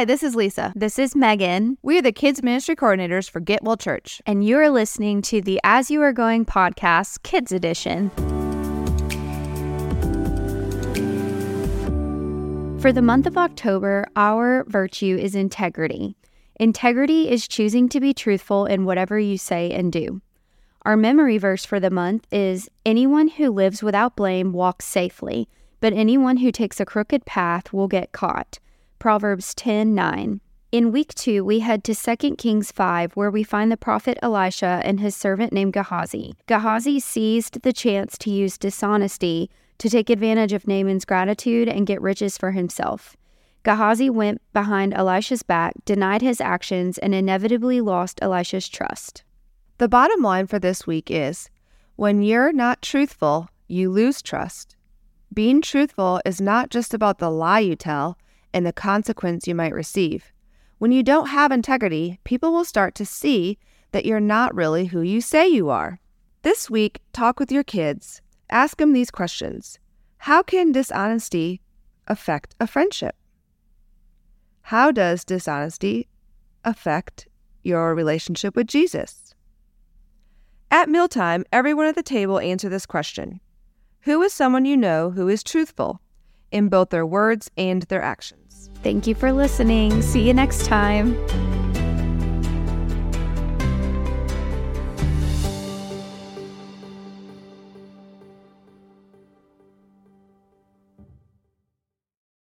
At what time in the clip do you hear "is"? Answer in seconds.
0.22-0.34, 0.98-1.14, 15.20-15.34, 17.28-17.46, 22.32-22.70, 51.10-51.48, 56.26-56.38, 84.22-84.32, 85.28-85.42